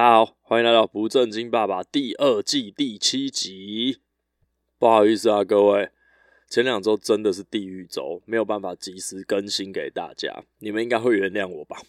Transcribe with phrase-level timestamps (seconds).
[0.00, 3.98] 大家好，欢迎来到不正经爸爸第二季第七集。
[4.78, 5.90] 不好意思啊，各位，
[6.48, 11.82] 前两周真的是地狱周，没有办法及时更新给大家，你们应该会原谅我吧？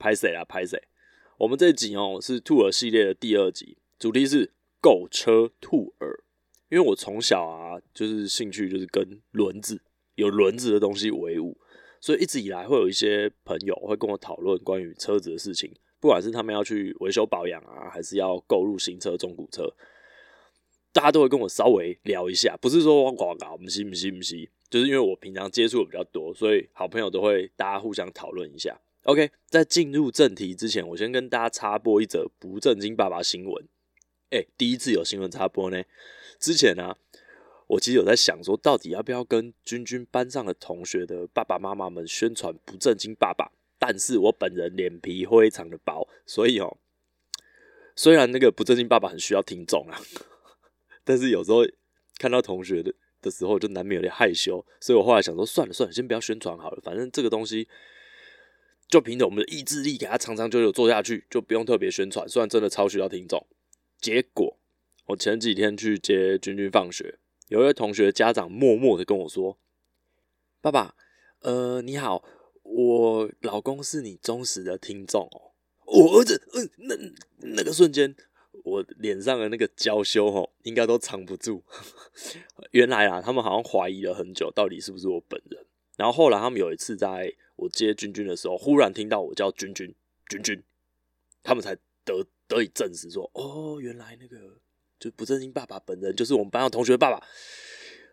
[0.00, 0.44] 拍谁啊？
[0.44, 0.82] 拍谁？
[1.38, 6.24] 我们这集哦是兔儿系列的第二集，主题是购车兔儿。
[6.70, 9.80] 因为我从小啊就是兴趣就是跟轮子
[10.16, 11.56] 有轮子的东西为伍，
[12.00, 15.72] 所以一直以来会有一些朋友会跟我讨论关于车子的事情。
[16.04, 19.74] 不管是他们要去维修保养啊，还是要购入新车、中古车，
[20.92, 28.78] 大家都会跟我稍微聊一下，不是说我广告，不是不是不是，就是因为我平常接触的比较多，所以好朋友都会大家互相讨论一下。
[29.04, 33.66] OK，在进入正题之前，我先跟大家插播一则不正经爸爸新闻。
[34.28, 35.82] 哎、第一次有新闻插播呢。
[36.38, 36.94] 之前呢、
[37.68, 43.52] 我其实有在想说，到底要不要跟君君班上的同学的爸爸妈妈们宣传不正经爸爸。
[43.86, 46.78] 但是我本人脸皮非常的薄，所以哦，
[47.94, 50.00] 虽然那个不正经爸爸很需要听众啊，
[51.04, 51.58] 但是有时候
[52.16, 57.68] 看到同学的的时候，就难免有点害羞，所以我后来想说，算了算了，先不要宣传好了，反正这个东西
[58.88, 62.26] 就凭着我们的意志力，给他长长久久做下去，就不用特别宣传。
[62.26, 63.46] 虽然真的超需要听众，
[64.00, 64.56] 结果
[65.08, 67.18] 我前几天去接君君放学，
[67.48, 69.58] 有一位同学家长默默的跟我说
[70.62, 70.94] ：“爸爸，
[71.40, 72.24] 呃，你好。”
[72.64, 75.52] 我老公是你忠实的听众哦，
[75.86, 76.96] 我儿子，嗯，那
[77.56, 78.16] 那个瞬间，
[78.64, 81.62] 我脸上的那个娇羞哦，应该都藏不住。
[82.72, 85.64] 原来啊，他们好像怀疑了很久，到底是不是我本人。
[85.96, 89.94] 然后后来他们有一次在我接君君的时候，忽然听到我叫君君，
[90.28, 90.62] 君君，
[91.42, 94.58] 他们才得得以证实说，哦，原来那个
[94.98, 97.24] 就不正经爸爸本人就是我们班上同学爸爸，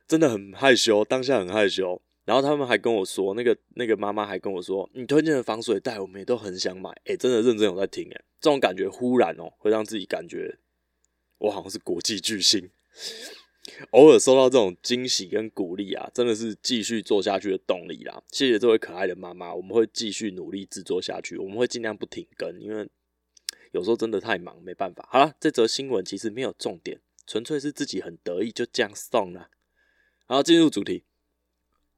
[0.08, 2.02] 真的很害羞，当下很害羞。
[2.23, 6.92] 然后他们还跟我说，那个那个妈妈还跟我说，你推荐的防水袋，我们也都很想买。
[7.05, 10.60] 哎，真的认真有在听，哎，这种感觉忽然哦，会让自己感觉
[11.39, 12.70] 我好像是国际巨星。
[13.92, 18.21] 偶尔收到这种惊喜跟鼓励啊，真的是继续做下去的动力啦。
[18.31, 22.87] 谢谢这位可爱的妈妈，我们会继续努力制作下去，我们会尽量不停更，因为
[23.71, 25.08] 有时候真的太忙，没办法。
[25.11, 29.49] 好了，这则新闻其实没有重点，纯粹是自己很得意，就这样送了。
[30.27, 31.04] 然后进入主题。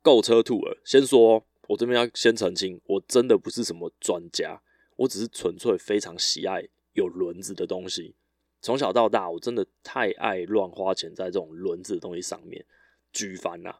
[0.03, 4.61] 购车兔儿，先说，我这边要先澄清，我真的不是什么专家，
[4.97, 8.13] 我只是纯粹非常喜爱有轮子的东西。
[8.61, 12.65] 从小到大，我真的太爱乱花钱在这种轮子的东西上面，
[13.13, 13.79] 举凡啊，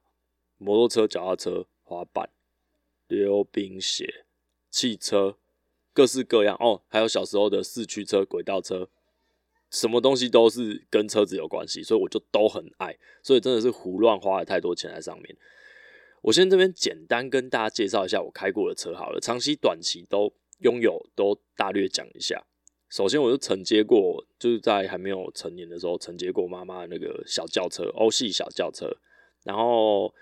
[0.57, 2.29] 摩托车、脚踏车、滑板、
[3.07, 4.25] 溜冰鞋、
[4.69, 5.37] 汽车，
[5.93, 8.89] 各式各样哦，还有小时候的四驱车、轨道车，
[9.69, 15.35] 什么东西都是跟车子有关系，所以我就都很爱，所以真的是胡乱花了太多钱在上面。
[16.23, 22.41] 我先这边简单跟大家介绍一下我开过的车好了，长期、短期都拥有，都大略讲一下。
[22.89, 28.87] 首先，我就承接过，就是在还没有成年的时候，承接过妈妈的那个小轿车，欧系小轿车。
[29.43, 30.13] 然后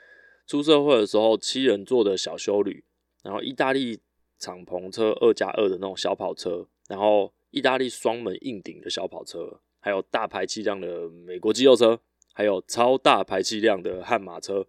[0.47, 2.83] 出社会的时候，七人座的小修旅，
[3.21, 3.99] 然后意大利
[4.39, 11.99] 敞篷车二加二的那种小跑车，然后意大利双门硬顶的小跑车，还有大排气量的美国肌肉车，
[12.33, 14.65] 还有超大排气量的悍马车。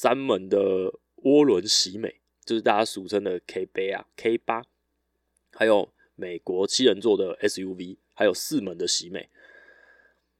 [0.00, 0.92] 三门的
[1.24, 4.62] 涡轮喜美，就是大家俗称的 K 杯啊，K 八，
[5.50, 9.28] 还有美国七人座的 SUV，还有四门的喜美，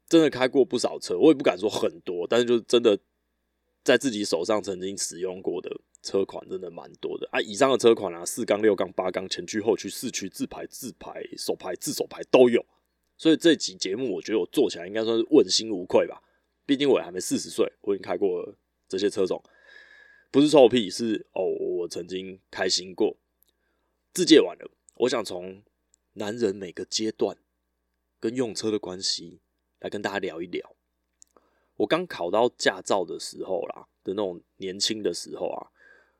[0.08, 3.00] 真的开过不少车，我也不敢说很多，但是就真的
[3.82, 7.40] 在自己手上曾经使用过的车款，真的蛮多的啊。
[7.40, 12.64] 以上的车款啊，四缸、六缸、八缸，前驱、后驱、四驱、自排、自排、手排、自手排都有，
[13.16, 16.22] 所以这集节目我觉得我做起来应该算是问心无愧吧。
[16.64, 18.54] 毕竟我也还没四十岁，我已经开过了。
[18.88, 19.42] 这些车种
[20.30, 23.16] 不是臭屁，是哦，我曾经开心过。
[24.12, 25.62] 自介完了，我想从
[26.14, 27.36] 男人每个阶段
[28.18, 29.40] 跟用车的关系
[29.80, 30.74] 来跟大家聊一聊。
[31.76, 35.70] 我刚考到驾照的时候啦，的那种年轻的时候啊，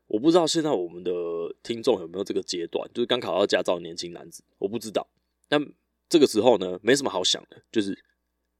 [0.07, 1.11] 我不知道现在我们的
[1.61, 5.05] 听众有没有这个阶段，就是刚考到驾照的年轻男子，我不知道。
[5.49, 5.73] 但
[6.07, 8.05] 这个时候呢，没什么好想的，就是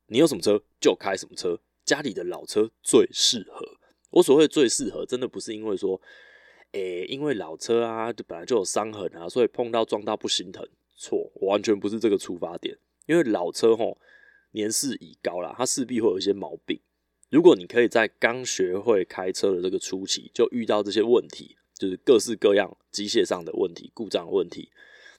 [0.07, 3.78] 你有什么车就开什么车，家里的老车最适合。
[4.11, 6.00] 我所谓最适合，真的不是因为说，
[6.71, 10.67] 诶、因为老车啊，本来就有伤痕啊，所以碰到撞到不心疼。
[10.97, 12.77] 错，完全不是这个出发点。
[13.06, 13.97] 因为老车吼，
[14.51, 16.79] 年事已高啦，它势必会有一些毛病。
[17.29, 24.71] 如果你可以在刚学会开车的这个初期就遇到这些问题，就是各式各样机械上的问题、故障问题，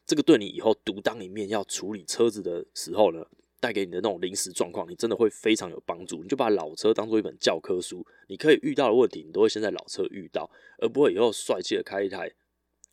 [0.05, 3.25] 这个对你以后独当一面要处理车子的时候呢，
[3.61, 6.23] 带给你的那种临时状况，你真的会非常有帮助。
[6.23, 12.33] 你就把老车当做一本教科书，你可以遇到的问题，你都会先在老车遇到，而不会以后帅气的开一台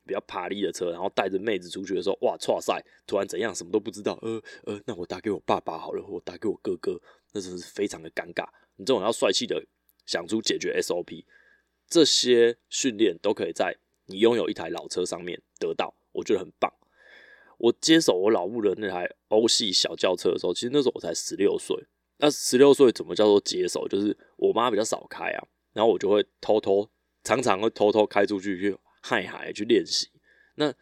[0.05, 6.99] 比较爬力的车，然后带着妹子出去的时候，哇，剉赛，突然怎样，什么都不知道，呃呃，那我打给我爸爸好了，我打给我哥哥，
[7.31, 8.45] 那真是非常的尴尬。
[8.75, 9.65] 你这种要帅气的
[10.05, 11.23] 想出解决 SOP，
[11.87, 13.75] 这些训练都可以在
[14.05, 16.71] 你拥有一台老车上面得到，我觉得很棒。
[17.57, 21.75] 我接手我老母的那台欧系小轿车的时候，其实那时候我才十六岁。
[22.19, 23.88] 那十六岁怎么叫做接手？
[23.88, 26.89] 就是我妈比较少开啊，然后我就会偷偷，
[27.24, 30.07] 常常会偷偷开出去去嗨嗨去练习。
[30.56, 30.74] 那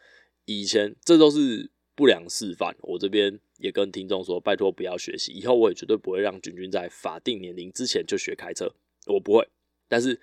[0.46, 5.34] 以前这都是不良示范，我这边也跟听众说，拜托不要学习。
[5.34, 8.74] 以后我也绝对不会让君君在法定年龄之前就学开车，
[9.08, 9.46] 我不会。
[9.90, 10.14] 但是，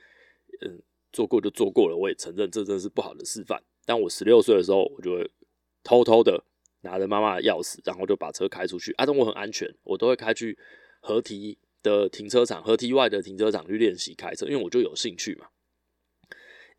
[0.62, 0.80] 嗯，
[1.12, 3.62] 做过就做过了，我也承认这真是不好的示范。
[3.84, 5.30] 但我十六岁的时候，我就会
[5.84, 6.44] 偷偷的
[6.82, 8.92] 拿着妈妈的钥匙，然后就把车开出去。
[8.92, 10.58] 啊，但我很安全，我都会开去。
[11.04, 15.48] 河堤的停车场，河堤外的停车场去练习开车，因为我就有兴趣嘛。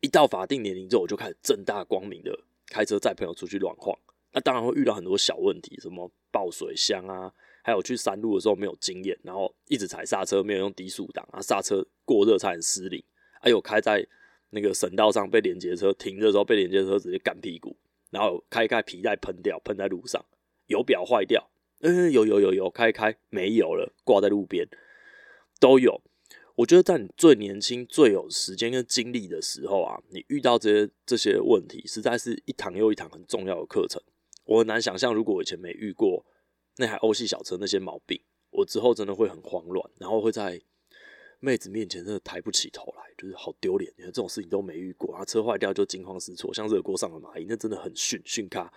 [0.00, 2.34] 一到法定年龄之后，我就开始正大光明的
[2.68, 3.94] 开车载朋友出去乱晃。
[4.32, 7.30] 那当然会遇到很多小问题，什么爆水箱啊，
[7.62, 13.04] 还有去山路的时候没有经验，然后一直踩刹车，没有用低速档啊，刹车过热差点失灵。
[13.42, 14.06] 还有开在
[14.48, 17.76] 那个省道上被连接车停的时候，被连接车直接干屁股，
[18.14, 20.24] 然后开开皮带喷掉，喷在路上，
[20.68, 21.50] 油表坏掉。
[21.80, 24.66] 嗯，有有有有，开开没有了，挂在路边
[25.60, 26.00] 都有。
[26.54, 34.00] 我觉得在你最年轻、最有时间跟精力的时候啊，你遇到这些这些问题，实在是一堂又一堂很重要的课程。
[34.44, 36.24] 我很难想象，如果我以前没遇过
[36.76, 38.20] 那台欧系小车那些毛病，
[38.50, 40.62] 我之后真的会很慌乱，然后会在
[41.44, 43.92] 妹子面前真的抬不起头来，就是好丢脸。
[43.96, 48.72] 你看这种事情都没遇过啊，车坏掉就惊慌失措，像热锅上的蚂蚁，那真的很逊逊咖。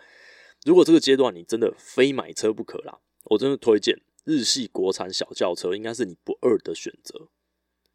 [0.66, 7.30] 如果这个阶段你真的非买车不可啦，我真的推荐日系国产小轿车，应该是你不二的选择。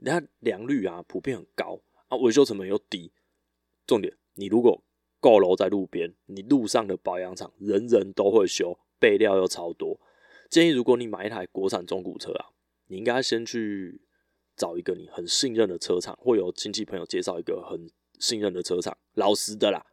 [0.04, 3.12] 它良率啊普遍很高啊，维修成本又低。
[3.86, 4.82] 重点，你如果
[5.20, 10.00] 够楼在路边，你路上的保养厂人人都会修，备料又超多。
[10.50, 12.46] 建议如果你买一台国产中古车啊，
[12.88, 14.00] 你应该先去
[14.62, 19.84] 找一个你很信任的车厂，或由亲戚朋友介绍一个很信任的车厂，老实的啦。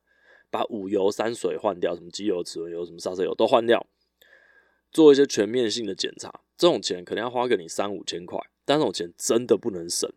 [0.51, 3.83] 把五油三水换掉，什么机油、齿轮油、什么刹车油都换掉，
[4.91, 6.41] 做一些全面性的检查。
[6.55, 10.07] 这种钱可能要花给你三五千块，但这种钱真的不能省。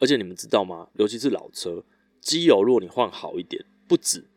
[0.00, 0.88] 而且你们知道吗？
[0.94, 1.84] 尤其是老车，
[2.20, 4.28] 机油如果你换好一点，不止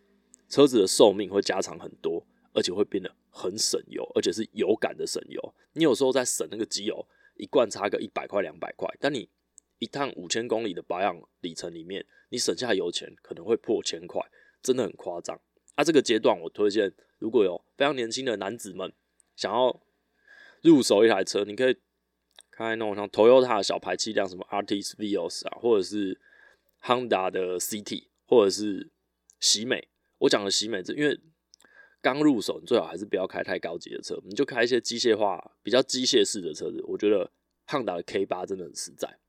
[0.49, 2.23] 车子的寿命会加长很多，
[2.53, 5.55] 而且会变得很省油，而且是有感的省油。
[5.73, 9.29] 你有时候在省那个机油，一罐差个一百块、两百块，但你
[9.83, 14.21] 一趟五千公里的保养里程里面，你省下油钱可能会破千块。
[14.61, 15.37] 真的很夸张。
[15.75, 18.93] 啊，这个阶段我推荐，如果有非常年轻的男子们
[19.35, 19.83] 想要
[20.61, 21.75] 入手一台车，你可以
[22.49, 26.17] 开那种像 Toyota 的小排气量，什么 Altis Vios 啊，或者是
[26.81, 28.89] Honda 的 C T，或者是
[29.41, 29.89] 喜美。
[30.19, 31.19] 我讲的喜美，是因为
[31.99, 36.81] 刚入手，你最好还是不要开太高级的车，你就开一些机械化、比较机械式的车子。
[36.87, 37.29] 我觉得
[37.67, 39.19] Honda 的 K 八真的很实在。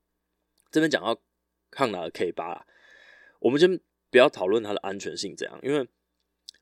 [0.75, 1.19] 这边讲到
[1.71, 2.67] Honda 的 K 八啦，
[3.38, 3.81] 我们先。
[4.11, 5.88] 不要讨论它的安全性怎样，因为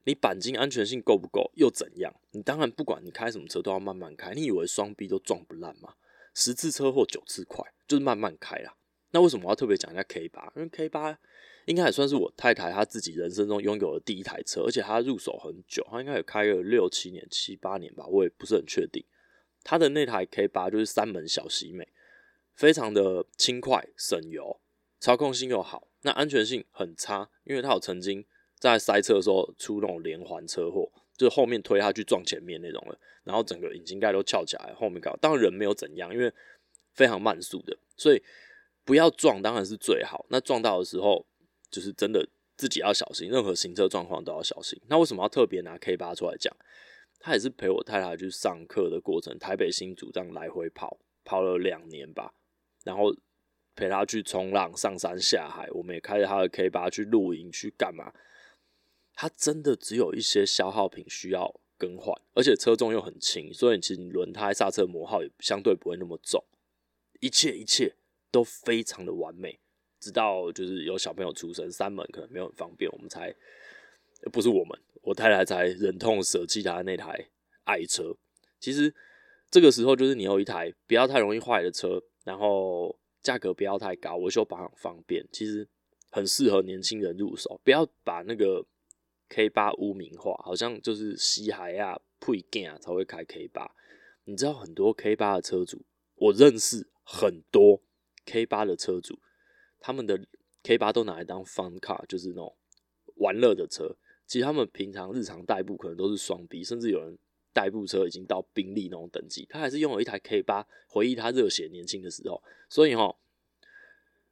[0.05, 2.11] 你钣金安全性够不够又怎样？
[2.31, 4.33] 你当然不管你开什么车都要慢慢开。
[4.33, 5.93] 你以为双臂都撞不烂吗？
[6.35, 8.75] 十次车祸九次快，就是慢慢开啦。
[9.11, 10.51] 那为什么我要特别讲一下 K 八？
[10.57, 11.19] 因为 K 八
[11.67, 19.05] 应该也算是我太太她自己人生中拥有的第一台车，而且她入手很久，她应该有开了六七年、七八年吧，我也不是很确定。
[19.63, 21.87] 她的那台 K 八就是三门小喜美，
[22.55, 24.61] 非常的轻快、省油，
[25.01, 25.89] 操控性又好。
[26.03, 28.25] 那安全性很差，因为他有曾经
[28.59, 36.33] 在塞车的时候出那种连环车祸，就是后面推他去撞前面那种了，然后整个引擎盖都翘起来，后面搞，当然人没有怎样，因为
[36.93, 38.23] 非常慢速的，所以
[38.85, 40.27] 不要撞当然是最好。
[40.29, 41.25] 那撞到的时候，
[41.71, 44.81] 就是真的自己要小心，任何行车状况都要小心。
[44.89, 46.55] 那为什么要特别拿 K 八出来讲？
[47.21, 52.35] 他也是陪我太太去上课的过程，台北新竹这样来回跑，跑了两年吧，
[52.85, 53.15] 然后。
[53.75, 58.13] 陪他去冲浪、上山下海，我们也开着他的 K 八去露营去干嘛？
[59.15, 66.45] 他真的只有一些消耗品需要更换，而且车重又很轻，所以其实轮胎、刹车磨耗也相对不会那么重，
[67.21, 67.97] 一切一切
[68.31, 69.59] 都非常的完美。
[69.99, 73.35] 直到就是有小朋友出生，三门可能没有很方便，我们才
[74.31, 77.29] 不是我们，我太太才忍痛舍弃他那台
[77.65, 78.15] 爱车。
[78.61, 78.95] 其实
[79.51, 82.99] 这个时候就是你有一台不要太容易坏的车，然后。
[83.23, 85.69] 价格不要太高，维修保养方便，其实
[86.11, 87.61] 很适合年轻人入手。
[87.63, 88.67] 不要把那个
[89.29, 93.71] K 八污名化，好像就是西海啊、配件啊才会开 K 八。
[94.25, 95.85] 你知道很多 K 八的车主，
[96.17, 97.81] 我认识很多
[98.25, 99.21] K 八的车主，
[99.79, 100.27] 他们的
[100.65, 102.57] K 八都拿来当 fun car，就是那种
[103.19, 103.97] 玩乐的车。
[104.27, 107.17] 其实他们平常日常代步可能都是双 B，甚至有人
[107.53, 112.43] 代步车已经到宾利那种等级，他还是拥有一台 K 八，回忆他热血年轻的时候。
[112.69, 113.17] 所以哈，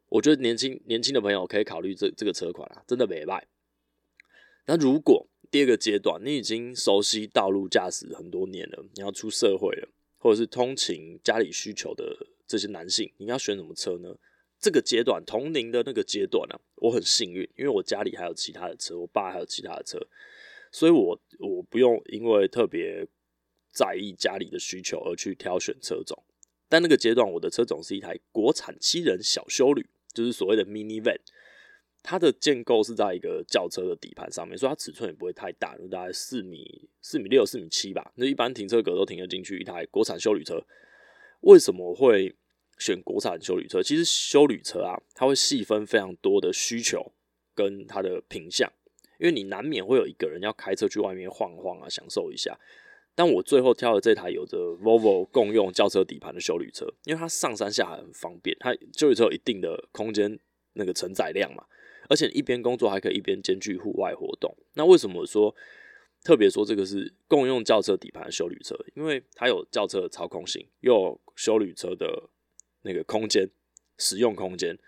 [0.09, 3.47] 我觉得年轻年轻的朋友可以考虑这这个车款啊，真的没坏。
[4.67, 14.17] 那如果第二个阶段，你已经熟悉道路驾驶很多年了，你要出社会了，或者是通勤家里需求的这些男性，你要选什么车呢？
[14.61, 19.99] 这个阶段同龄的那个阶段呢、啊，我很幸运，因为我家里还有其他的车，我爸还有其他的车，
[20.71, 23.07] 所以我我不用因为特别
[23.73, 26.23] 在意家里的需求而去挑选车种。
[26.69, 31.17] 但那个阶段，我的车种是一台国产七人小休旅，就是所谓的 minivan。
[32.03, 38.11] 它的建构是在一个轿车的底盘上面，所以它尺寸也不会太大，就大概四米、四米六、四米七吧。
[38.15, 39.59] 那一般停车格都停得进去。
[39.59, 40.65] 一台国产休旅车，
[41.41, 42.35] 为什么会
[42.79, 43.83] 选国产休旅车？
[43.83, 47.12] 其实休旅车啊，它会细分非常多的需求
[47.55, 48.73] 跟它的品相，
[49.21, 52.59] 因为你难免会有一个人要开车去外面晃晃啊，享受一下。
[53.15, 60.39] 但我最后挑的这台有着 Volvo 共用轿车底盘的修旅车，因为它上山下海很方便，它修旅车有一定的空间
[60.73, 61.65] 那个承载量嘛。
[62.09, 64.57] 而且一边工作还可以一边兼具户外活动。
[64.73, 65.55] 那为什么说
[66.25, 68.75] 特别说这个是共用轿车底盘的修旅车？
[68.95, 72.31] 因为它有轿车的操控性，又有修旅车的
[72.83, 73.50] 那个空间
[73.99, 74.79] 使用空间。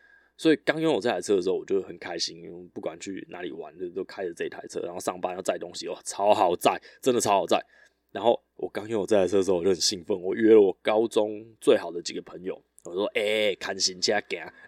[0.43, 7.65] 所以刚拥有这台车的时候，我就很开心，因为不管去哪里玩，就都开着这台车，然后上班要载东西，哇，超好载，真的超好载。
[8.11, 14.15] 然后我刚拥有这台车的时候，我就很兴奋，我约了我高中最好的几个朋友，我说：“哎、欸，看新车，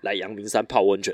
[0.03, 1.13] 来阳明山泡温泉，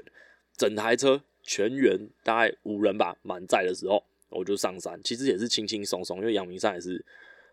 [0.58, 7.02] 整台车。”全员大概五人吧，满载的时候我就上山，其实也是轻轻松松，因为阳明山也是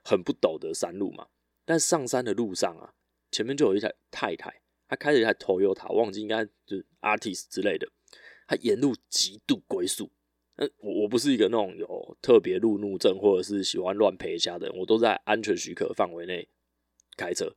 [0.03, 1.25] 很不陡的山路嘛。
[1.63, 2.93] 但上山的路上啊，
[3.31, 4.53] 前面就有一台太太，
[4.87, 7.87] 他开着一台 Toyota，忘记应该就是 Artist 之类的，
[8.47, 10.11] 他沿路极度龟速。
[10.55, 16.47] 那，我我不是一个那种有特别路怒症或者是喜欢乱赔家的人，我都在安全许可范围内
[17.15, 17.55] 开车。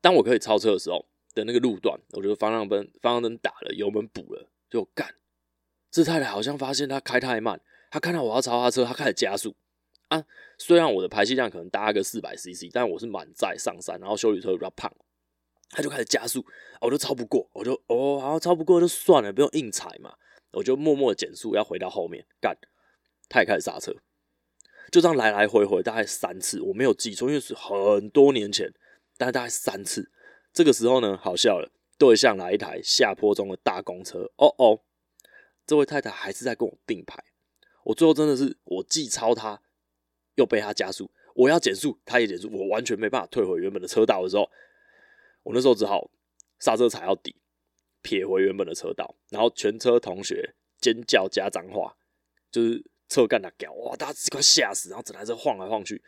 [0.00, 1.04] 当我可以超车的时候
[1.34, 5.16] 的那个路段，我觉得方向灯方向灯打了，油门补了，就干。
[5.90, 9.54] 这太太好像发现他开太慢，他看到我要超他车，他开始加速
[10.08, 10.24] 啊。
[10.56, 14.90] 虽然我的排气量可能大个四百 CC，但我是满载上山，然后修理车比较胖，
[15.70, 16.44] 他就开始加速，
[16.80, 20.14] 我就超不过，我就哦，好超不过就算了，不用硬踩嘛，
[20.52, 22.56] 我就默默的减速，要回到后面干，
[23.28, 23.94] 他也开始刹车，
[24.90, 28.72] 就这样来来回回大概三次，我没有记错，因为是很多年前，
[29.16, 30.10] 但大概三次。
[30.52, 34.80] 这个时候呢，好笑了，对向来一台下坡中的大公车，哦哦。
[35.66, 37.22] 这位太太还是在跟我并排，
[37.84, 39.60] 我最后真的是我既超他，
[40.36, 44.50] 又被他加速，我要减速，他也减速，我完全没办法退回原本的车道的时候，
[45.48, 46.10] 我那时候只好
[46.58, 47.34] 刹车踩到底，
[48.02, 51.96] 撇回原本的车道，然后全车同学尖叫加脏话，
[52.50, 56.02] 就是车干他屌，哇，大家快吓死，然后整台车晃来晃去，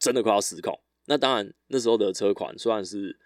[0.00, 0.76] 真的快要失控。
[1.04, 3.16] 那当然那时候的车款算是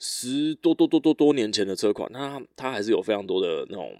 [0.00, 3.96] 十多多多多多年前的车款，那它还是有非常多的那种。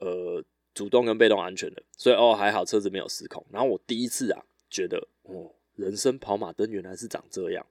[0.00, 0.40] 呃，
[0.74, 3.44] 主动跟被动安全的，所以哦还好车子没有失控。
[3.50, 7.66] 然后我第一次啊觉得哦，人生跑马灯原来是长这样。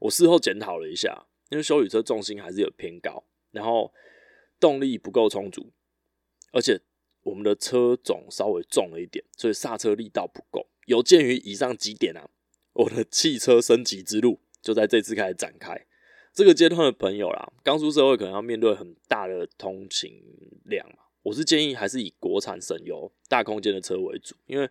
[0.00, 3.92] 我事后检讨了一下，因为休旅车重心还是有偏高，然后
[4.60, 5.72] 动力不够充足，
[6.52, 6.80] 而且
[7.22, 10.66] 我们的车种稍微重了一点，所以刹车力道不够。
[10.86, 12.28] 有鉴于以上几点啊，
[12.72, 15.86] 我的汽车升级之路就在这次开始展开。
[16.32, 20.22] 这个阶段的朋友啦，刚出社会可能要面对很大的通勤
[20.64, 21.04] 量嘛。
[21.22, 24.70] 我是建议还是以国产省油大空间的车为主，因为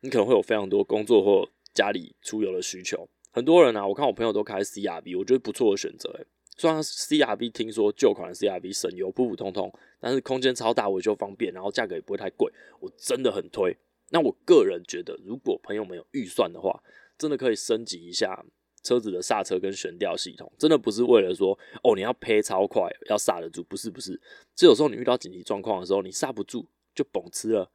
[0.00, 3.08] 你可能会有非常多工作或家里出游的需求。
[3.30, 6.10] 很多人啊，我看我朋友都开 CRV，我觉得不错的选择。
[6.10, 13.76] 诶，虽然 CRV 听说旧款的 CRV 省油普普通通，但是空间超大，维修方便，然后价格也不会太贵，我真的很推。
[14.10, 16.82] 那我个人觉得，如果朋友们有预算的话，
[17.16, 18.44] 真的可以升级一下。
[18.82, 24.18] 车子的刹车跟悬吊系统，真的不是为了说哦，你要配超快，要刹得住，不是不是。
[24.56, 27.70] 这有时候你遇到紧急状况的时候，你刹不住就崩吃了。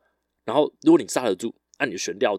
[0.46, 2.36] 然后如果你刹得住，那你的悬吊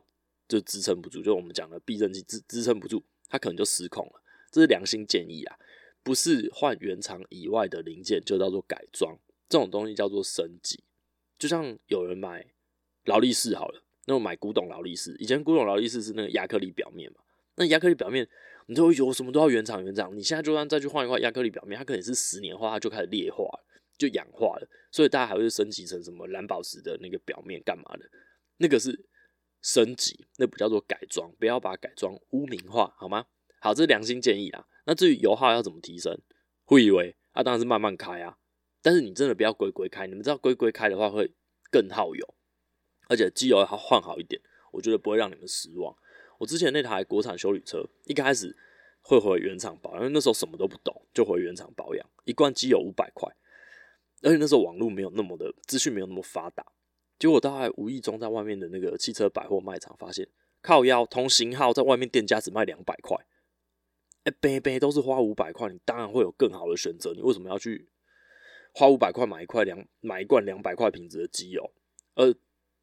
[0.49, 4.23] 就支撑不住，就我们讲的避震器支支撑不住，它可能就失控了。
[4.51, 5.57] 这是良心建议啊，
[6.03, 10.83] 不是换原厂以外的零件就叫做改装，这种东西叫做升级。
[11.39, 12.47] 就像有人买
[13.05, 17.21] 劳力士好了，那我买古董劳力士，以前古董劳力士是那个亚克力表面嘛，
[17.57, 18.29] 那亚克力表面。
[18.69, 23.65] 你就会觉得我什么都要原厂原厂，你现在就算再去换一块亚克力表面，它可能是十年后它就开始劣化了，
[23.97, 28.11] 就氧化了，所以大家还会升级成什么蓝宝石的那个表面干嘛的？
[28.57, 28.91] 那个是
[29.67, 33.27] 升级，那不叫做改装，不要把改装污名化，好吗？
[33.59, 34.65] 好，这是良心建议啊。
[34.85, 36.17] 那至于油耗要怎么提升，
[36.65, 38.39] 会以为啊，当然是慢慢开啊，
[38.81, 41.35] 但是你真的不要龟龟开，你们知道龟龟开的话会
[41.69, 42.35] 更耗油。
[43.09, 45.97] 而且机油要换好一点，我觉得不会让你们失望。
[46.39, 48.57] 我之前那台国产休旅车，一开始
[49.01, 53.29] 会回原厂保养，因为那时候什么都不懂，就回原厂保养，一罐机油五百块，
[54.23, 56.65] 而且那时候网络没有那么的资讯没有那么发达，
[57.19, 60.29] 结果大概无意中在外面的那个汽车百货卖场发现，
[60.61, 63.17] 靠腰同型号在外面店家只卖两百块，
[64.25, 67.89] 哎，杯杯都是花五百块，你当然会有更好的选择，你为什么要去
[68.75, 71.73] 花五百块买一块两买一罐两百块瓶子的机油？
[72.15, 72.35] 呃，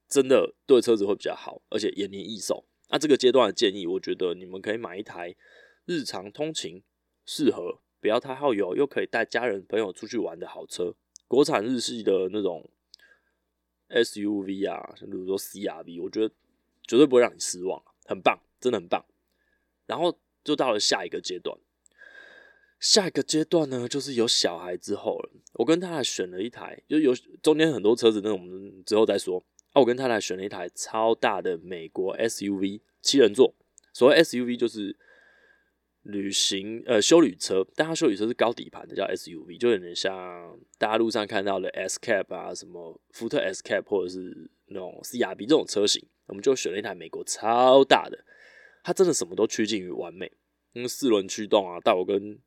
[0.07, 2.65] 真的对车子会比较好，而且延年益寿。
[2.89, 5.35] 那这个阶段的建议，我觉得你们可以买一台
[5.85, 6.83] 日常通勤
[7.25, 10.95] 适合，不要太耗油，又可以带家人朋友出去玩的好车。
[11.27, 12.69] 国产日系的那种
[13.93, 16.33] SUV 啊，像比如说 CRV，我觉得
[16.88, 19.05] 绝对不会让你失望，很棒，真的很棒。
[19.85, 21.57] 然后就到了下一个阶段，
[22.79, 25.29] 下一个阶段呢，就是有小孩之后了。
[25.53, 29.43] 我跟太太选了一台，就有中间很多车子，那我们之后再说。
[29.73, 33.53] 啊，我跟太太选了一台超大的美国 SUV，七人座。
[33.91, 34.95] 所谓 SUV 就是
[36.03, 46.05] 旅行呃休旅车，但它休旅车是高底盘的，叫 SUV，就有点像大家路上看到的 S Cap 啊，什么福特 S Cap 或者是那种 CRV 这种车型。
[46.25, 48.17] 我们就选了一台美国超大的，
[48.83, 50.31] 它真的什么都趋近于完美，
[50.72, 52.39] 因为四轮驱动啊，带我跟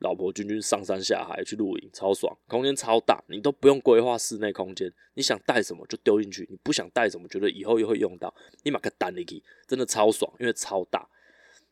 [0.00, 8.32] 老婆君君上山下海去露营，超爽，空间超大，你都不用规划室内空间，你想带什么就丢进去，你不想带什么，觉得以后又会用到，
[8.62, 11.08] 你买个单进去，真的超爽，因为超大。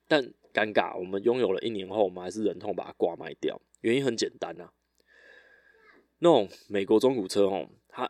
[0.09, 4.73] 但尴尬，我们拥有了一年后，我们还是忍痛把它挂卖掉，原因很简单啊，
[6.21, 8.09] 那种美国中古车哦，它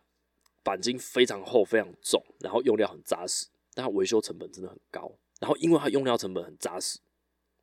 [0.63, 5.11] 钣金非常厚，非常重，然后用料很扎实，但它维修成本真的很高，
[5.41, 7.01] 然后因为它用料成本很扎实，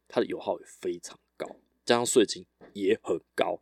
[0.07, 1.47] 它的油耗也非常高。
[1.85, 3.61] 加上税金也很高，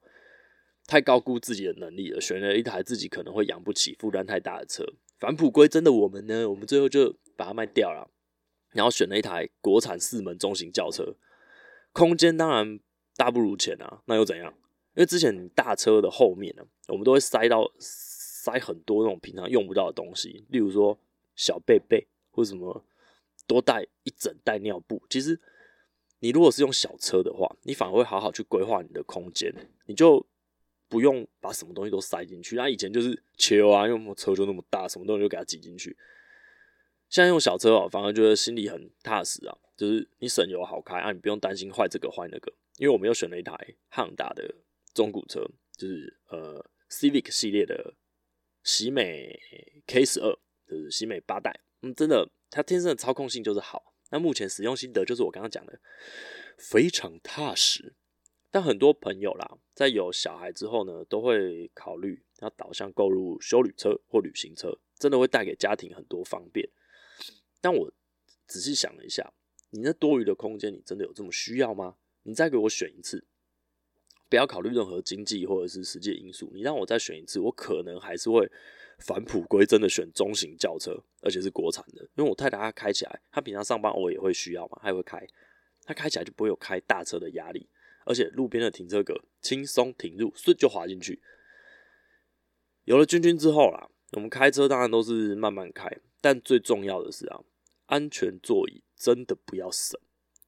[0.85, 4.85] 太高估自己的能力了，选了一台自己可能会养不起、负担太大的车。
[5.19, 8.09] 返璞归真的我们呢，我们最后就把它卖掉了，
[8.71, 11.15] 然后选了一台国产四门中型轿车，
[11.91, 12.79] 空间当然
[13.15, 14.53] 大不如前啊，那又怎样？
[14.95, 20.99] 因为之前大车的后面呢，我们都会塞到塞很多那种平常用不到的东西，例如说
[21.35, 22.83] 小被被或什么，
[23.47, 25.39] 多带一整袋尿布，其实。
[26.21, 29.49] 你如果是用小车的话，你反而会好好去规划你的空间，
[29.85, 30.27] 你就
[30.89, 32.57] 不用把什么东西都塞进去。
[32.57, 35.95] 那以前就是球啊，因为车就那么大，什么东西就给它挤进去。
[37.09, 42.53] 现在用小车哦，反而觉得心里很踏实啊，就是你省油好开啊，你不用担心坏这个坏那个。
[42.77, 43.57] 因为我们又选了一台
[43.89, 44.55] 汉达的
[44.93, 45.43] 中古车，
[45.75, 47.95] 就是呃 Civic 系列的
[48.63, 49.37] 喜美
[49.85, 50.31] K 十二，
[50.65, 51.59] 就是喜美八代。
[51.81, 53.93] 嗯，真的，它天生的操控性就是好。
[54.11, 55.79] 那目前使用心得就是我刚刚讲的，
[56.57, 57.95] 非常踏实。
[58.51, 66.69] 但很多朋友啦，在有小孩之后呢，都会考虑要导向购入休旅车或旅行车，真的会带给家庭很多方便。
[67.61, 67.91] 但我
[68.47, 69.33] 仔细想了一下，
[69.69, 71.95] 你那多余的空间，你真的有这么需要吗？
[72.23, 73.25] 你再给我选一次，
[74.29, 78.51] 不要考虑任何经济或者是实际因素，你让我再选一次，我可能还是会。
[78.99, 85.25] 返璞归真的选中型轿车，而且是国产的，因为我太太她开起来，她平常上班我也会需要嘛，她也会开，
[85.85, 87.69] 她开起来就不会有开大车的压力，
[88.03, 91.21] 而且路边的停车格轻松停入，顺就滑进去。
[92.83, 97.39] 有了君君之后啦，我们开车当然都是慢慢开，但最重要的是啊，
[97.89, 99.99] 安全座椅真的不要省，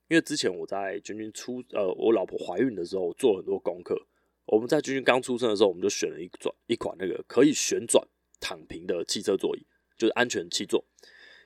[0.07, 4.07] 因为之前我在君君出呃我老婆怀孕的时候，做很多功课，
[4.45, 8.07] 我们在君君刚出生的时候，我们就选了一转一款那个可以旋转。
[8.43, 9.63] 躺平的汽车座椅
[9.95, 10.83] 就是安全七座，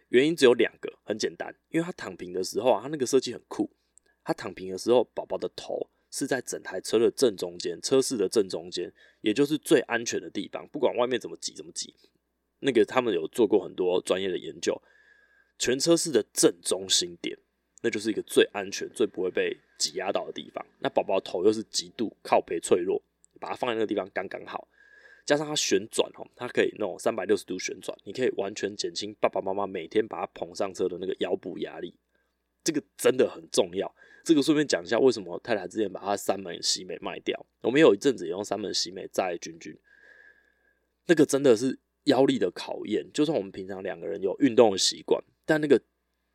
[0.07, 3.69] 原因只有两个，很简单，因为它躺平的时候啊，它那个设计很酷。
[4.23, 10.65] 它躺平的时候，宝宝的头是在整台车的正中间，车室的正中间，也就是最安全的地方。
[10.69, 11.93] 不管外面怎么挤怎么挤，
[12.59, 14.81] 那个他们有做过很多专业的研究，
[15.57, 17.37] 全车室的正中心点，
[17.81, 20.65] 那就是一个最安全、最不会被挤压到的地方。
[20.79, 23.01] 那宝宝头又是极度靠背脆弱，
[23.39, 24.67] 把它放在那个地方刚刚好。
[25.25, 31.95] 加上它旋转哦，它可以那种三百六十度旋转，你可以完全减轻爸爸妈妈每天把它捧上车的那个腰部压力，
[32.63, 33.91] 这个真的很重要。
[34.23, 39.75] 这个顺便讲一下，为什么太太之前把它三门喜美卖掉，我们有一阵子也用三门喜美载君君，
[41.07, 43.07] 那个真的是腰力的考验。
[43.11, 45.81] 就算我们平常两个人有运动的习惯，但那个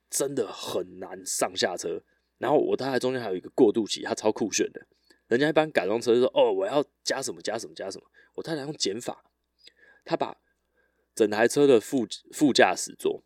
[0.09, 2.03] 真的很难上下车。
[2.38, 4.87] 然后我太太中间还有一个过渡期，它超酷炫的。
[5.29, 9.25] 人家一般改装车就说：“哦，我要加什么加什么加什么。”我太太用减法，
[10.05, 10.37] 他把
[11.14, 13.23] 整台车的副副驾驶座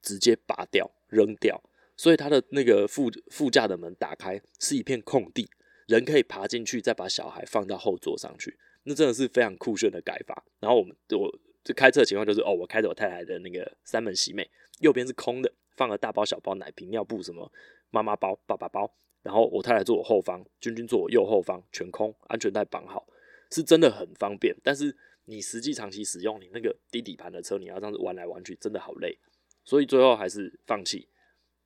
[0.00, 1.62] 直接拔掉扔掉，
[1.96, 5.50] 所以他的那个副副驾的门打开是一片空地，
[5.88, 8.58] 人可以爬进去，再把小孩放到后座上去。
[8.84, 10.44] 那真的是非常酷炫的改法。
[10.60, 14.48] 然后我们我这开车的情况就是，哦，我开着我太太的那个三门喜美，
[14.80, 17.50] 右边是空的，放了大包小包奶瓶、尿布什么
[17.90, 23.06] 妈妈包、爸爸包，然后我太太坐我后方，君君坐我右后方，全空，安全带绑好，
[23.50, 24.54] 是真的很方便。
[24.62, 29.18] 但是你实际长期使用你那个低底盘的车，你要这样子玩来玩去，真的好累，
[29.64, 31.08] 所以最后还是放弃。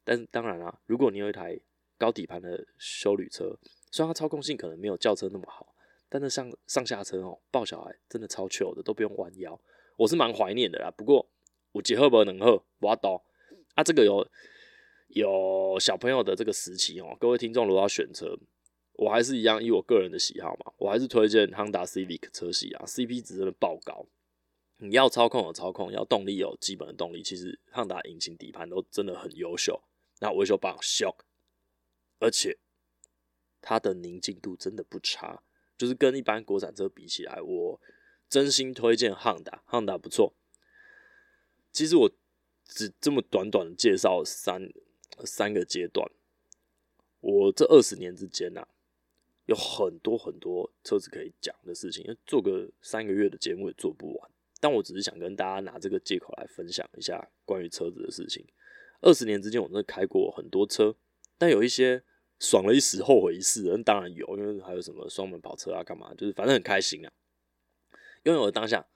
[0.04, 1.60] 但是当然啦、如果你有一台
[1.98, 3.58] 高底盘的休旅车，
[3.90, 5.74] 虽然它操控性可能没有轿车那么好，
[6.08, 9.60] 但是上上下车哦，抱小孩真的超 chill 的，都不用弯腰。
[9.96, 10.90] 我是蛮怀念的啦。
[10.96, 11.28] 不过
[11.72, 13.22] 有几喝不能喝，我刀
[13.74, 14.26] 啊，这个有
[15.09, 18.38] 有小朋友的这个时期哦，各位听众如果要选车，
[18.94, 24.06] 我还是一样以我个人的喜好嘛，我还是推荐汉达 Civic 车系啊，CP 值真的爆高。
[24.83, 29.83] 你要操控有操控，要动力有基本的动力，其实 Honda 引擎底盘都真的很优秀。
[30.20, 31.14] 那维修保养
[32.18, 32.59] 而且
[33.61, 35.42] 它的宁静度真的不差，
[35.76, 37.80] 就是跟一般国产车比起来，我
[38.28, 40.35] 真心推荐 Honda，Honda 不错。
[41.72, 42.11] 其实我
[42.64, 44.72] 只这么短短的介绍三
[45.24, 46.11] 三个阶段，
[47.20, 48.68] 我这二十年之间啊，
[49.46, 54.30] 有很多很多车子可以讲的事情，做个三个月的节目也做不完。
[54.61, 58.46] 但我只是想跟大家拿这个借口来分享一下关于车子的事情。
[59.00, 60.94] 二十年之间，我真的开过很多车，
[61.38, 62.02] 但有一些
[62.38, 63.62] 爽了一时，后悔一世。
[63.64, 67.11] 人当然有，因为还有什么双门跑车啊，干嘛，就是反正很开心啊。
[68.24, 68.87] 拥有的当下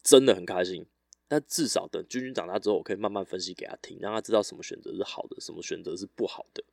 [0.00, 0.86] 真的很开心，
[1.30, 6.64] 但至少等君君长大之后，我可以慢慢分析给他听，让他知道什么选择是好的，什么选择是不好的。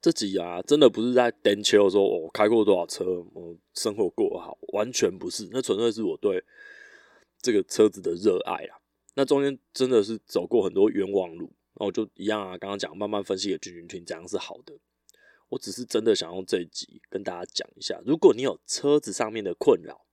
[0.00, 6.42] 这集啊，真的不是在电秋说我开过多少车，我生活过得好，完全不是，那纯粹是我对
[7.42, 8.80] 这个车子的热爱啊。
[9.16, 11.52] 那中间真的是走过很多冤枉路。
[11.74, 14.72] 那我就一样啊，刚刚讲慢慢分析给君君听，这样是好的。
[15.50, 20.06] 我只是真的想用这一集跟大家讲一下，如果你有车子上面的困扰，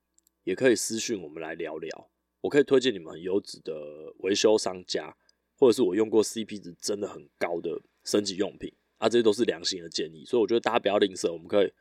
[0.44, 2.10] 也可以私讯我们来聊聊。
[2.44, 3.72] 我可以推荐你们很优质的
[4.18, 5.16] 维修商家，
[5.56, 10.26] 或者是我用过 CP 值真的很高的升级用品啊，这些都是良心的建议。
[10.26, 11.72] 所以我觉得大家不要吝啬，我们可以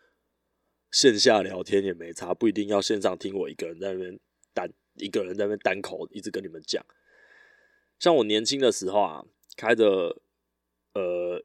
[0.92, 4.18] 线下聊天也没差，不一定要线上听我一个人在那边
[4.54, 6.82] 单一个人在那边单口一直跟你们讲。
[8.00, 9.26] 像我年轻的时候啊。
[9.56, 10.20] 开着
[10.96, 11.40] 呃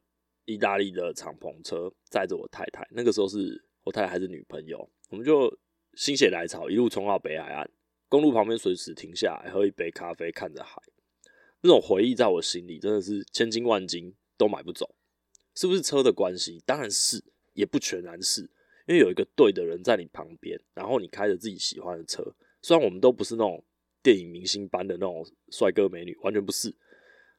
[0.46, 2.88] 意大利的敞篷车，载着我太太。
[2.90, 5.54] 那个时候是我太太还是女朋友，我们就
[5.92, 7.70] 心血来潮，一路冲到北海岸
[8.08, 10.80] 公路旁边，随时停下来喝一杯咖啡，看着海。
[11.60, 14.94] 那种回忆在我心里真的是千金万金都买不走。
[15.54, 16.62] 是不是车的关系？
[16.64, 18.42] 当然是，也不全然是，
[18.86, 22.34] 因为有一个对的人在你旁边，然后你开着自己喜欢的车。
[22.62, 23.64] 虽然我们都不是那种
[24.02, 26.74] 电影明星般的那种帅哥美女，完全不是。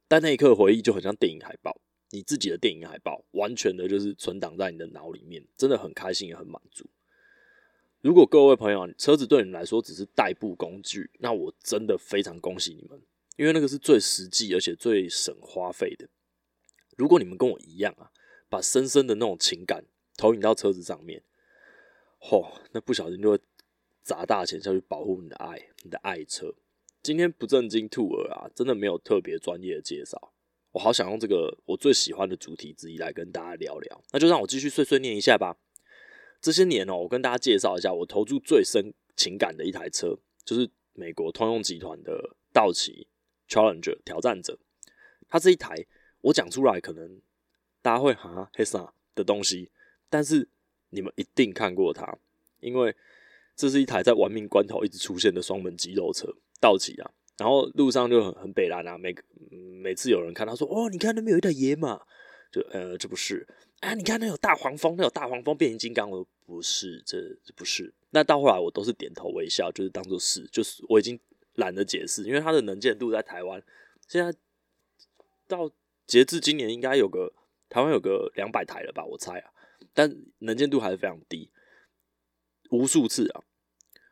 [0.07, 1.79] 但那一刻回忆就很像电影海报，
[2.09, 6.89] 你自己的电影海报，完全的就是存档在你的脑里面，真的很开心也很满足。
[8.01, 13.01] 如果各位朋友，车子对你来说只是代步工具，那我真的非常恭喜你们，
[13.35, 16.07] 因为那个是最实际而且最省花费的。
[16.95, 18.11] 如果你们跟我一样啊，
[18.47, 19.83] 把深深的那种情感
[20.15, 21.23] 投影到车子上面，
[22.21, 23.39] 嚯，那不小心就会
[24.01, 26.53] 砸大钱下去保护你的爱，你的爱车。
[27.03, 30.33] 今天不正经兔儿啊，真的没有特别专业的介绍。
[30.71, 35.57] 我好想用这个我最喜欢的主题之一来跟大家聊聊，那就让我继续碎碎念一下吧。
[36.41, 43.07] 这些年哦，我跟大家介绍一下我投注最深情感的一台车，就是美国通用集团的道奇
[43.47, 44.57] Challenger 挑战者。
[45.27, 45.85] 它是一台
[46.21, 47.21] 我讲出来可能
[47.81, 49.69] 大家会哈黑啥的东西，
[50.09, 50.49] 但是
[50.89, 52.17] 你们一定看过它，
[52.59, 52.95] 因为
[53.55, 56.33] 这是一台在玩命关头一直出现的双门肌肉车。
[56.61, 59.15] 道奇啊，然后路上就很很北烂啊，每
[59.81, 62.01] 每次有人看他说哦，你看那边有一台野马，
[62.51, 63.47] 就呃这不是
[63.81, 67.93] 啊，你看那有大黄蜂，那有大黄蜂变形金刚，我说不是，这这不是。
[68.11, 71.19] 那到后来我都是点头微笑，就是当做是，就是我已经
[71.55, 73.63] 懒得解释，因为它的能见度在台湾
[74.07, 74.37] 现在
[75.47, 75.71] 到
[76.05, 77.33] 截至今年应该有个
[77.69, 79.51] 台湾有个两百台了吧，我猜啊，
[79.93, 81.49] 但能见度还是非常低。
[82.71, 83.43] 无数次啊，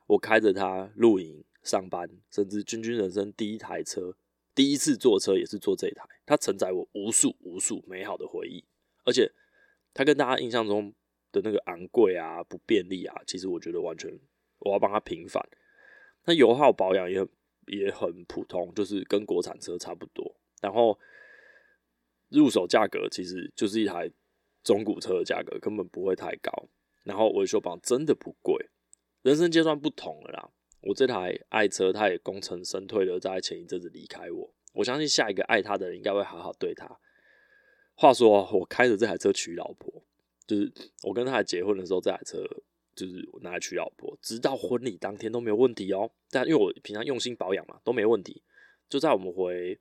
[0.07, 1.43] 我开着它露营。
[1.63, 4.15] 上班，甚至君君人生第一台车，
[4.55, 8.63] 第一次坐车也是坐这一台，它承载我无数无数美好的回忆，
[9.03, 9.29] 而且
[9.97, 10.93] 它跟大家印象中
[11.31, 14.15] 的那个昂贵啊、不便利啊，其实我觉得完全
[14.59, 15.43] 我要帮它平反。
[16.25, 17.29] 那油耗保养也很
[17.65, 20.35] 也很普通，就是跟国产车差不多。
[20.61, 20.99] 然后
[22.29, 24.07] 入手价格其实就是一台
[24.63, 26.51] 中古车的价格，根本不会太高。
[27.03, 28.69] 然后维修保养真的不贵，
[29.23, 30.51] 人生阶段不同了啦。
[30.81, 34.53] 我这台爱车，它也功成身退的，在前一阵子离开我。
[34.73, 36.99] 我相信下一个爱它的人应该会好好对它。
[37.99, 39.91] 话说，我开着这台车娶老婆，
[40.45, 42.37] 就是我跟她结婚的时候，这台车
[42.95, 46.11] 就是我拿来娶老婆，直到婚礼当天都没有问题哦。
[46.29, 48.43] 但因为我平常用心保养嘛，都没问题。
[48.87, 49.79] 就在我们回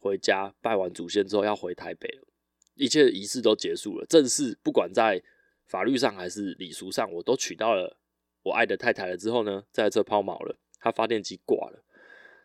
[0.00, 2.26] 回家拜完祖先之后，要回台北了，
[2.74, 5.22] 一切仪式都结束了，正式不管在
[5.66, 7.96] 法律上还是礼俗上，我都娶到了
[8.42, 9.16] 我爱的太太了。
[9.16, 11.84] 之后呢，这台车抛锚了，它发电机挂了。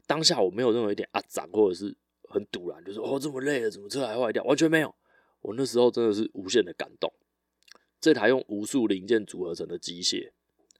[0.05, 1.97] 当下我没有任何一点啊长或者是
[2.31, 4.43] 很赌烂，就是哦这么累了，怎么车还坏掉？
[4.45, 4.95] 完全没有。
[5.41, 7.11] 我那时候真的是无限的感动。
[7.99, 10.31] 这台用无数零件组合成的机械，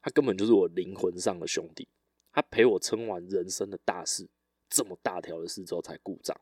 [0.02, 1.88] 它根本就是我灵魂上的兄弟。
[2.32, 4.28] 它陪我撑完人生的大事，
[4.70, 6.36] 这么大条的事之后才故障。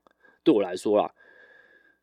[0.43, 1.13] 对我来说啦，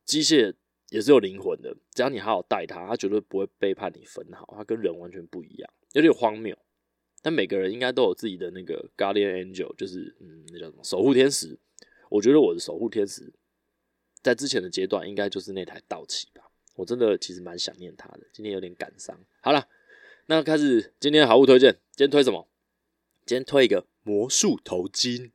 [0.04, 0.52] 机械
[0.90, 4.54] 也是有灵魂的，只要你好好带它，它绝对不会背叛你分毫。
[4.56, 6.56] 它跟人完全不一样，有点荒谬。
[7.22, 11.58] 但每个人应该都有自己的那个 guardian angel，就是嗯，那叫什么守护天使。
[12.08, 13.32] 我觉得我的守护天使，
[14.22, 16.50] 在之前的阶段应该就是那台道奇吧。
[16.74, 19.18] 我真的其实蛮想念他的，今天有点感伤。
[19.40, 19.68] 好了，
[20.26, 21.72] 那开始今天的好物推荐。
[21.92, 22.46] 今天推什么？
[23.24, 25.30] 今天推一个魔术头巾。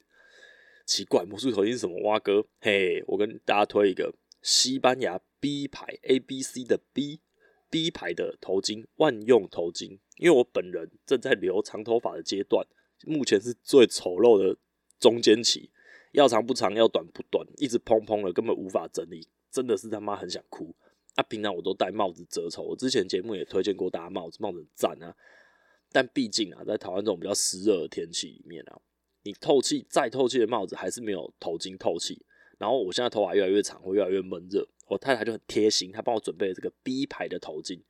[0.86, 2.02] 奇怪，魔术头巾是什么？
[2.04, 7.22] 蛙哥，嘿，我跟大家推一个西班牙 B 牌 A B C 的 B
[7.70, 10.00] B 牌的头巾，万用头巾。
[10.18, 12.68] 因为我本人正在留长头发的阶段，
[13.06, 14.58] 目前是最丑陋的
[15.00, 15.72] 中间期，
[16.12, 20.76] 要长不长，要短不短，一直蓬蓬的，根本无法整理，真的是他妈很想哭。
[21.16, 22.64] 啊，平常我都戴帽子遮丑。
[22.64, 25.16] 我之前节目也推荐过大家帽子，帽子很赞啊。
[25.92, 28.80] 但毕竟啊，在台湾这种比较湿热的天气里面啊，
[29.24, 32.26] 你透气再透气的帽子还是没有头巾透气。
[32.58, 34.68] 然后我现在头发越来越长，会越来越闷热。
[34.88, 37.82] 我太太就很贴心，她帮我准备了这个 B 牌的头巾。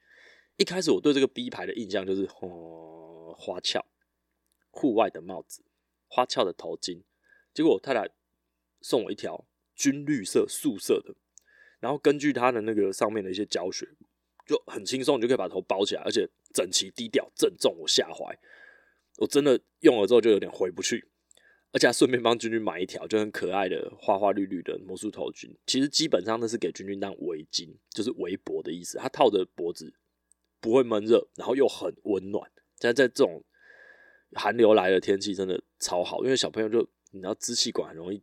[0.57, 3.83] 一开始我对这个 B 牌的印象就是，哦，花俏，
[4.69, 5.63] 户外的帽子，
[6.07, 7.01] 花俏的头巾。
[7.53, 8.09] 结果我太太
[8.81, 11.15] 送我一条军绿色素色的。
[11.79, 13.87] 然后根据他的那个上面的一些教学，
[14.45, 17.75] 就很轻松，你就可以把头包起来，而且整齐、低调、正中。
[17.79, 18.37] 我下怀，
[19.17, 21.09] 我真的用了之后就有点回不去，
[21.71, 25.49] 而且还顺便帮君君买一条就很可爱的花花绿绿的魔术头巾。
[25.65, 28.99] 其实基本上那是给君君当围巾，就是围脖的意思。
[28.99, 29.91] 它套着脖子
[30.59, 32.51] 不会闷热，然后又很温暖。
[32.79, 33.43] 现在在这种
[34.33, 38.21] 寒流来的天气，真的超好，因为小朋友就你知道支气管很容易。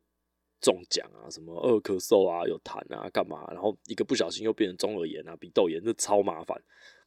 [0.61, 3.47] 中奖啊，什么二咳嗽啊，有痰啊，干嘛？
[3.53, 6.61] 然后一个不小心又变成中耳炎啊、鼻窦炎，这超麻烦。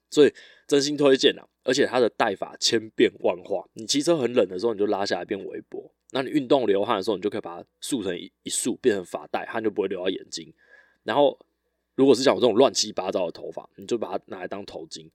[0.10, 0.34] 所以
[0.66, 1.46] 真心推荐啊！
[1.64, 10.54] 而且它的戴法千变万化，你骑车很冷的时候，你就拉下来变围脖；那你运动流汗的时候，你就可以把它束成一一束，变成发带，汗就不会流到眼睛。
[11.04, 11.38] 然后，
[11.96, 15.10] 如果是像我这种乱七八糟的头发，你就把它拿来当头巾。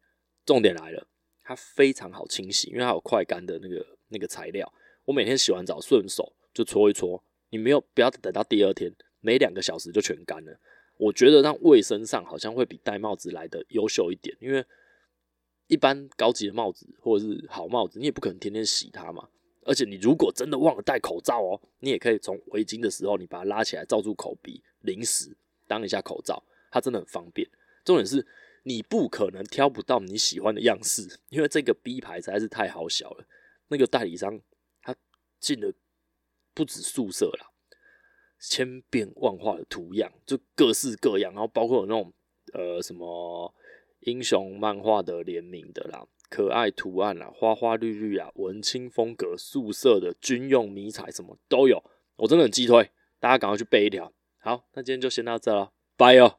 [0.44, 1.06] 重点来了，
[1.42, 4.70] 它非常好清洗，因为它有快干的那个那个材料。
[5.06, 7.22] 我每天洗完澡顺手就搓一搓。
[7.50, 8.90] 你没有不要等到第二天，
[9.20, 10.58] 每两个小时就全干了。
[10.96, 14.64] 我觉得让卫生上好像会比戴帽子来的优秀一点，因为
[15.66, 19.28] 一般高级的帽子或者是好帽子，你也不可能天天洗它嘛。
[19.64, 25.36] 而且你如果真的忘了戴口罩哦，你也可以从围巾的时候，你把它拉起来罩住口鼻，临时
[25.68, 27.48] 当一下口罩，它真的很方便。
[27.84, 28.26] 重点是
[28.64, 33.26] 你不可能挑不到你喜欢的样式，因为这个 B 牌实在是太好小了。
[33.68, 34.40] 那个代理商
[34.82, 34.96] 他
[35.38, 35.72] 进了。
[36.56, 37.50] 不止素色啦，
[38.40, 42.10] 千变万化的图样，就各式各样，然后包括有那种
[42.54, 43.54] 呃什么
[44.00, 51.84] 英雄漫画的联名的啦，可爱图案啦，花花绿绿啊，文青风格，素色的军用迷彩什么都有，
[52.16, 52.90] 我真的很鸡推，
[53.20, 54.10] 大家赶快去备一条。
[54.38, 56.38] 好，那今天就先到这了，拜哟。